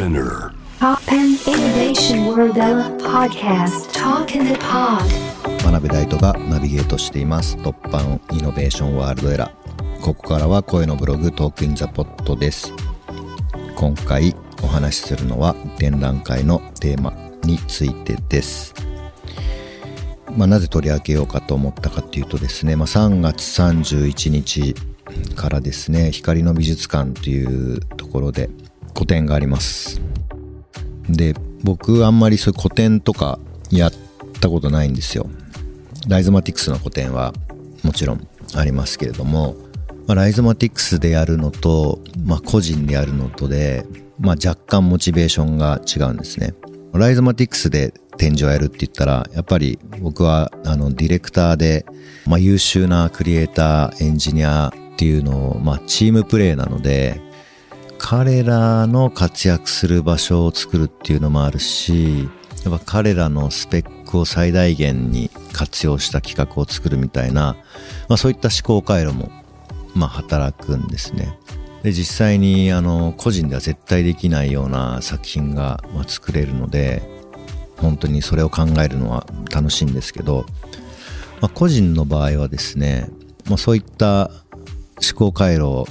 [0.00, 0.54] Spinner.
[0.78, 2.56] Pop and Innovation World
[3.02, 3.92] Podcast.
[3.92, 5.04] Talk in the Pod.
[5.62, 7.56] 真鍋大斗がナビゲートしています。
[7.56, 10.00] 突破のイノベーションワールドエラー。
[10.00, 12.72] ここからは声のブログトークインザポットです。
[13.76, 17.12] 今回お話しするのは展覧会のテーマ
[17.44, 18.72] についてです。
[20.34, 24.74] まあ、なぜ取り上げようかと思ったかっていうとですね、まあ、3月31日
[25.34, 28.48] からですね光の美術館というところで
[28.94, 30.00] 個展があります。
[31.08, 33.38] で僕あんまりそういう個展とか
[33.70, 33.92] やっ
[34.40, 35.28] たことないんですよ。
[36.08, 37.32] ライゾマティクスの個展は
[37.82, 39.54] もちろんありますけれども、
[40.06, 43.86] まあ、ライゾマティクスでやるのと、まあ、個人でやるのとで、
[44.18, 46.54] まあ、若干モチベーションが違うんですね。
[46.92, 51.86] ライゾマティクスで展示をやるって言ったら、やっぱり僕はあのディレクターで、
[52.26, 57.20] まあ、優秀なクリエイター、エンジニアっていうのを、まあ、チームプレーなので、
[58.02, 62.30] 彼らの活躍する場所を作るっていうのもあるし、
[62.64, 67.56] やっぱ彼らのスペックを最大限に活用した企画を作るみたいな、
[68.08, 69.30] まあ、そういった思考回路も、
[69.94, 71.38] まあ、働くんですね。
[71.82, 77.02] で実際にあの個人では絶対できないような作品が、ま、作れるので
[77.76, 80.46] 本当にそれを考えるのは楽しいんですけど、
[81.40, 83.08] まあ、個人の場合はですね、
[83.46, 84.30] まあ、そういった
[85.02, 85.86] 思考回路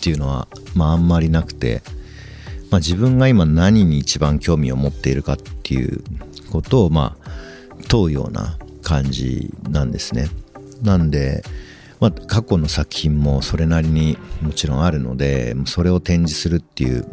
[0.00, 1.82] っていうのは、まあ、あんまりなくて、
[2.70, 6.02] まあ、自分が今何に一番興味を持っているかっていう
[6.50, 7.28] ことを、まあ、
[7.88, 10.28] 問うような感じなんですね。
[10.82, 11.42] なんで、
[12.00, 17.06] まあ、過去の作品もそれなりにもちろんあるので、それを展示するっていう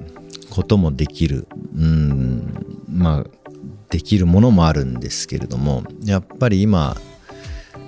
[0.50, 1.48] こともできる。
[1.76, 3.38] うん、まあ、
[3.90, 6.98] できるものもあるんですけれどもやっぱり今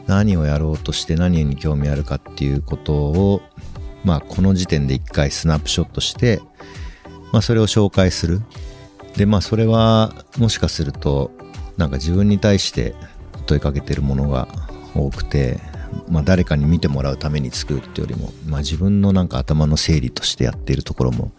[0.07, 3.41] 何をやろうとして何に興味あるかっていうことを
[4.03, 6.41] まあこの時点で一回スナップショットして、
[7.31, 8.41] まあ、それを紹介する。
[9.15, 11.31] でまあそれはもしかすると
[11.77, 12.93] なんか自分に対して
[13.45, 14.47] 問いかけてるものが
[14.95, 15.59] 多くて、
[16.07, 21.31] まあ、誰かに見てもらうために作るっていうよりも、まあ、自分のなんか頭の整理としてやっているところも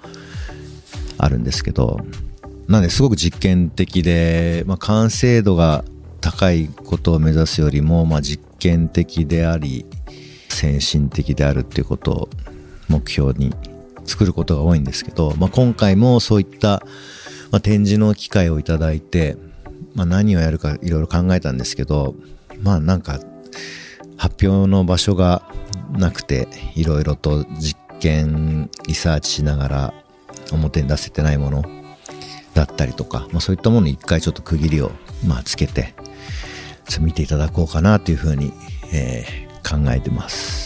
[1.18, 2.00] あるんですけど
[2.66, 5.84] なんですごく実験的で、まあ、完成度が
[6.20, 9.86] 高いことを目指すよりも、まあ、実験的であり
[10.48, 12.28] 先進的であるっていうことを
[12.90, 13.54] 目標に
[14.04, 16.82] 作ることが多いんですけど、まあ、今回もそういった、
[17.50, 19.36] まあ、展示の機会をいただいて、
[19.94, 22.14] まあ、何をやるかいろいろ考えたんですけど
[22.62, 23.20] まあなんか
[24.16, 25.42] 発表の場所が
[25.92, 29.94] なくていろいろと実験リサーチしながら
[30.52, 31.64] 表に出せてないもの
[32.54, 34.90] だったりとか、まあ、そういったものに一回ちょっと区切りを、
[35.26, 35.94] まあ、つけて
[37.00, 38.52] 見ていただこうかなというふうに、
[38.92, 40.59] えー、考えてます。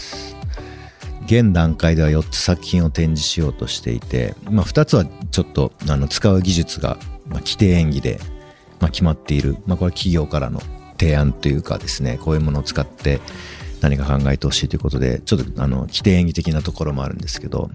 [1.25, 6.97] 現段階では4つ作品を展示しようとしていて、まあ、2つはちょっとあの使う技術が、
[7.27, 8.19] まあ、規定演技で、
[8.79, 10.61] まあ、決まっている、まあ、これは企業からの
[10.99, 13.19] 提案というかですねこういうものを使って
[13.81, 17.69] 何か考えてほしいということでちょっとあの規定演技的なところもあるんですけど、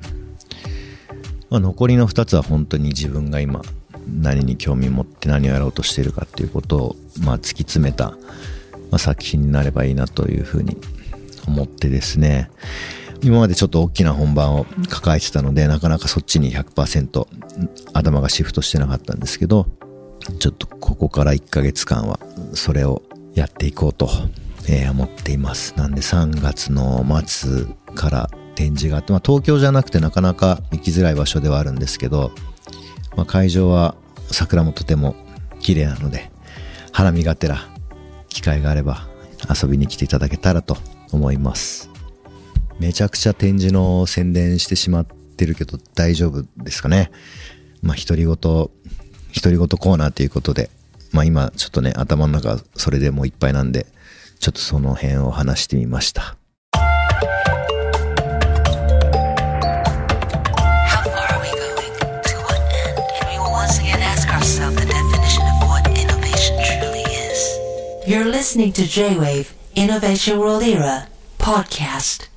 [1.50, 3.62] まあ、残りの2つは本当に自分が今
[4.08, 8.16] 何に興味持って何をやろうとしているかっていうことを、まあ、突き詰めた、ま
[8.92, 10.76] あ、作品になればいいなというふうに
[11.46, 12.50] 思ってですね。
[13.22, 17.26] 今までちょっと大きな本番を抱えてたのでなかなかそっちに100%
[17.92, 19.66] 頭がシフトしてなかったんですけど
[20.38, 22.18] ちょっとここから1ヶ月間は
[22.54, 23.02] それを
[23.34, 24.08] やっていこうと、
[24.68, 25.74] えー、思っています。
[25.76, 32.32] なんで3月の末から展示があって、まあ、東京じゃなくてなかなか行きづらい場所ではあるんですけど
[33.16, 33.94] まあ、会場は
[34.30, 35.14] 桜もとても
[35.60, 36.30] 綺麗なので
[36.92, 37.58] 花見がてら
[38.28, 39.08] 機会があれば
[39.62, 40.76] 遊びに来ていただけたらと
[41.12, 41.90] 思います。
[42.80, 47.12] めちゃくちゃ展示の宣伝してしまってるけど大丈夫ですかね。
[47.82, 48.70] まあ独り言独
[49.44, 50.70] り言コーナーということで。
[51.12, 53.86] まあ今ちょっとね頭の中それでもういっぱいなんで
[54.38, 56.36] ちょっとその辺を話してみました。
[68.06, 71.08] You're listening to J-Wave Innovation World Era
[71.38, 72.28] podcast.